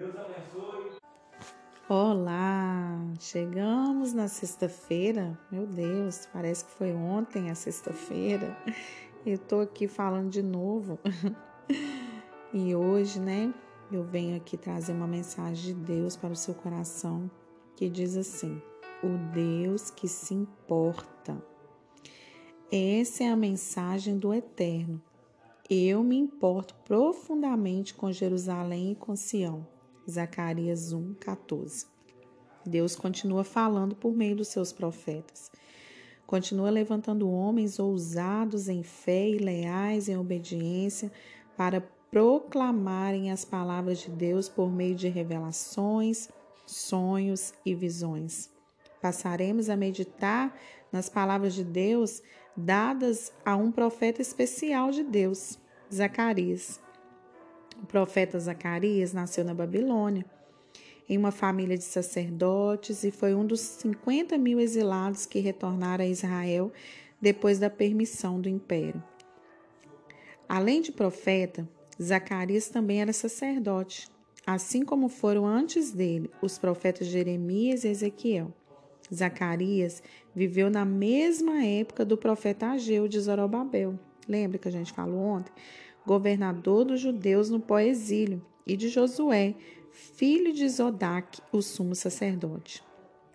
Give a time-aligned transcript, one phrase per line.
[0.00, 0.92] Deus abençoe.
[1.86, 5.38] Olá, chegamos na sexta-feira.
[5.52, 8.56] Meu Deus, parece que foi ontem a sexta-feira.
[9.26, 10.98] Eu tô aqui falando de novo.
[12.52, 13.54] E hoje, né,
[13.92, 17.30] eu venho aqui trazer uma mensagem de Deus para o seu coração
[17.76, 18.60] que diz assim:
[19.04, 21.40] O Deus que se importa.
[22.72, 25.00] Essa é a mensagem do Eterno.
[25.70, 29.64] Eu me importo profundamente com Jerusalém e com Sião.
[30.08, 31.86] Zacarias 1, 14.
[32.64, 35.50] Deus continua falando por meio dos seus profetas.
[36.26, 41.10] Continua levantando homens ousados em fé e leais em obediência
[41.56, 41.80] para
[42.10, 46.28] proclamarem as palavras de Deus por meio de revelações,
[46.66, 48.50] sonhos e visões.
[49.00, 50.56] Passaremos a meditar
[50.92, 52.22] nas palavras de Deus
[52.56, 55.58] dadas a um profeta especial de Deus,
[55.92, 56.80] Zacarias.
[57.82, 60.24] O profeta Zacarias nasceu na Babilônia,
[61.08, 66.08] em uma família de sacerdotes, e foi um dos 50 mil exilados que retornaram a
[66.08, 66.70] Israel
[67.20, 69.02] depois da permissão do império.
[70.48, 71.68] Além de profeta,
[72.00, 74.08] Zacarias também era sacerdote,
[74.46, 78.52] assim como foram antes dele os profetas Jeremias e Ezequiel.
[79.12, 80.02] Zacarias
[80.34, 83.98] viveu na mesma época do profeta Ageu de Zorobabel.
[84.28, 85.52] Lembra que a gente falou ontem?
[86.06, 89.54] Governador dos judeus no pós-exílio, e de Josué,
[89.90, 92.82] filho de Zodac, o sumo sacerdote.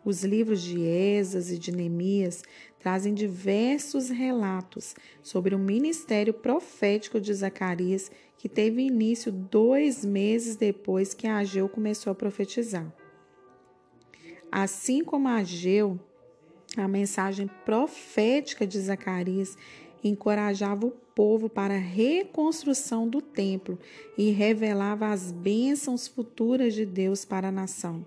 [0.05, 2.43] Os livros de Esas e de Neemias
[2.79, 11.15] trazem diversos relatos sobre o ministério profético de Zacarias, que teve início dois meses depois
[11.15, 12.93] que Ageu começou a profetizar.
[14.51, 15.99] Assim como Ageu,
[16.77, 19.57] a mensagem profética de Zacarias
[20.09, 23.79] encorajava o povo para a reconstrução do templo
[24.17, 28.05] e revelava as bênçãos futuras de Deus para a nação.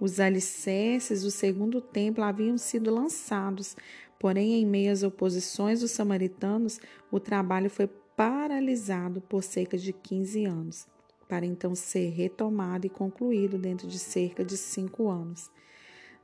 [0.00, 3.76] Os alicerces do segundo templo haviam sido lançados,
[4.18, 10.44] porém, em meio às oposições dos samaritanos, o trabalho foi paralisado por cerca de 15
[10.44, 10.86] anos,
[11.28, 15.50] para então ser retomado e concluído dentro de cerca de cinco anos.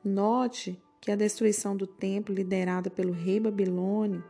[0.05, 4.23] Note que a destruição do templo, liderada pelo rei babilônio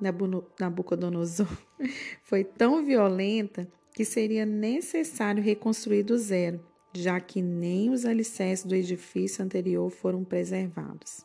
[0.00, 1.48] Nabucodonosor,
[2.22, 6.60] foi tão violenta que seria necessário reconstruir do zero,
[6.92, 11.24] já que nem os alicerces do edifício anterior foram preservados.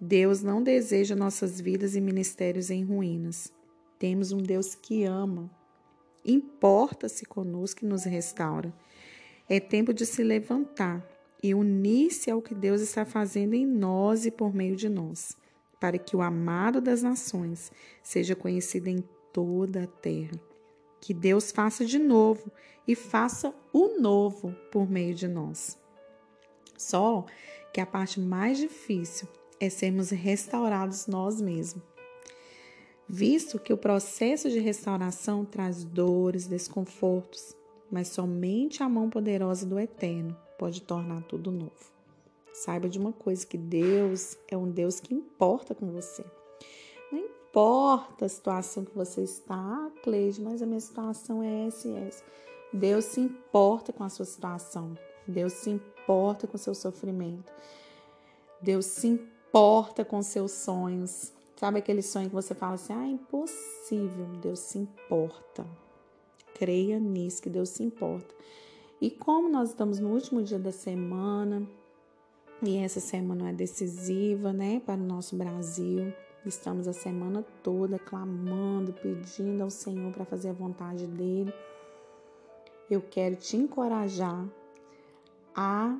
[0.00, 3.52] Deus não deseja nossas vidas e ministérios em ruínas.
[3.98, 5.50] Temos um Deus que ama,
[6.24, 8.74] importa-se conosco e nos restaura.
[9.48, 11.08] É tempo de se levantar
[11.42, 15.36] e unir-se ao que Deus está fazendo em nós e por meio de nós,
[15.84, 17.70] para que o amado das nações
[18.02, 20.40] seja conhecido em toda a terra.
[20.98, 22.50] Que Deus faça de novo
[22.88, 25.78] e faça o novo por meio de nós.
[26.78, 27.26] Só
[27.70, 29.28] que a parte mais difícil
[29.60, 31.84] é sermos restaurados nós mesmos.
[33.06, 37.54] Visto que o processo de restauração traz dores, desconfortos,
[37.90, 41.93] mas somente a mão poderosa do Eterno pode tornar tudo novo.
[42.54, 46.24] Saiba de uma coisa que Deus é um Deus que importa com você.
[47.10, 51.88] Não importa a situação que você está, ah, Cleide, mas a minha situação é essa
[51.88, 52.22] e essa.
[52.72, 54.96] Deus se importa com a sua situação.
[55.26, 57.52] Deus se importa com o seu sofrimento.
[58.60, 61.32] Deus se importa com seus sonhos.
[61.56, 64.26] Sabe aquele sonho que você fala assim: ah, impossível.
[64.40, 65.66] Deus se importa.
[66.54, 68.32] Creia nisso, que Deus se importa.
[69.00, 71.68] E como nós estamos no último dia da semana,
[72.66, 76.12] e essa semana é decisiva, né, para o nosso Brasil,
[76.46, 81.52] estamos a semana toda clamando, pedindo ao Senhor para fazer a vontade dele.
[82.90, 84.46] Eu quero te encorajar
[85.54, 85.98] a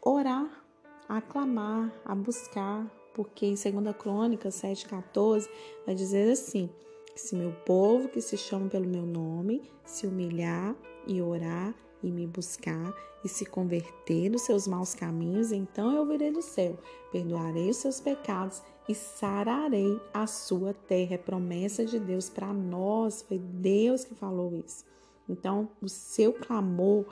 [0.00, 0.64] orar,
[1.08, 2.84] a clamar, a buscar,
[3.14, 5.48] porque em 2 Crônicas 7,14
[5.86, 6.68] vai dizer assim:
[7.14, 10.74] se meu povo que se chama pelo meu nome se humilhar
[11.06, 16.32] e orar e me buscar e se converter dos seus maus caminhos, então eu virei
[16.32, 16.76] do céu,
[17.12, 21.14] perdoarei os seus pecados e sararei a sua terra.
[21.14, 24.84] É promessa de Deus para nós, foi Deus que falou isso.
[25.28, 27.06] Então, o seu clamor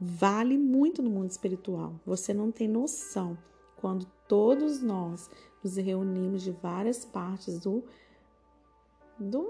[0.00, 1.94] vale muito no mundo espiritual.
[2.04, 3.38] Você não tem noção
[3.76, 5.30] quando todos nós
[5.62, 7.84] nos reunimos de várias partes do,
[9.18, 9.48] do,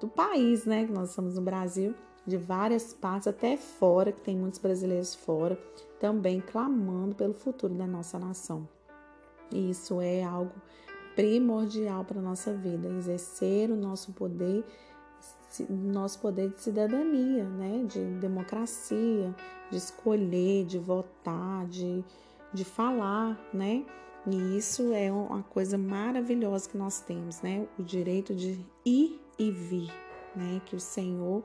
[0.00, 0.86] do país, né?
[0.86, 1.94] Que nós estamos no Brasil
[2.26, 5.56] de várias partes, até fora, que tem muitos brasileiros fora,
[6.00, 8.68] também clamando pelo futuro da nossa nação.
[9.52, 10.52] E isso é algo
[11.14, 14.64] primordial para a nossa vida, exercer o nosso poder,
[15.70, 17.84] nosso poder de cidadania, né?
[17.88, 19.32] De democracia,
[19.70, 22.04] de escolher, de votar, de,
[22.52, 23.84] de falar, né?
[24.28, 27.66] E isso é uma coisa maravilhosa que nós temos, né?
[27.78, 29.92] O direito de ir e vir,
[30.34, 30.60] né?
[30.66, 31.44] Que o Senhor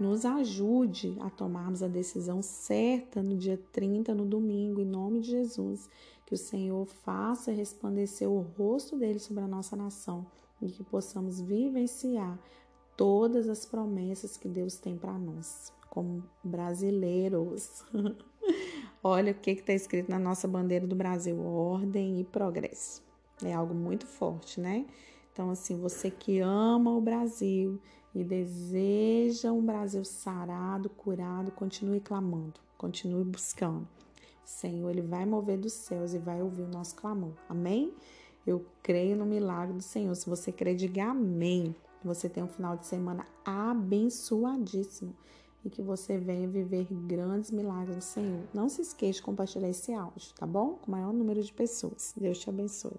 [0.00, 5.30] nos ajude a tomarmos a decisão certa no dia 30, no domingo, em nome de
[5.30, 5.88] Jesus.
[6.24, 10.26] Que o Senhor faça resplandecer o rosto dele sobre a nossa nação
[10.62, 12.38] e que possamos vivenciar
[12.96, 17.84] todas as promessas que Deus tem para nós, como brasileiros.
[19.06, 23.02] Olha o que está escrito na nossa bandeira do Brasil: ordem e progresso.
[23.44, 24.86] É algo muito forte, né?
[25.30, 27.78] Então, assim, você que ama o Brasil
[28.14, 33.86] e deseja um Brasil sarado, curado, continue clamando, continue buscando.
[34.42, 37.34] O Senhor, Ele vai mover dos céus e vai ouvir o nosso clamor.
[37.46, 37.92] Amém?
[38.46, 40.14] Eu creio no milagre do Senhor.
[40.14, 41.76] Se você crê, diga amém.
[42.02, 45.14] Você tenha um final de semana abençoadíssimo
[45.64, 48.42] e que você venha viver grandes milagres do Senhor.
[48.52, 50.74] Não se esqueça de compartilhar esse áudio, tá bom?
[50.74, 52.12] Com o maior número de pessoas.
[52.16, 52.98] Deus te abençoe.